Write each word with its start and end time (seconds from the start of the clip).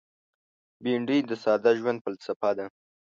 بېنډۍ 0.83 1.19
د 1.29 1.31
ساده 1.43 1.71
ژوند 1.79 1.99
فلسفه 2.03 2.49
ده 2.57 2.65